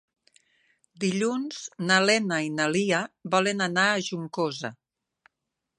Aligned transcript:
Dilluns 1.03 1.59
na 1.91 1.99
Lena 2.11 2.41
i 2.47 2.49
na 2.55 2.67
Lia 2.77 3.03
volen 3.37 3.65
anar 3.69 3.87
a 3.93 4.03
Juncosa. 4.09 4.75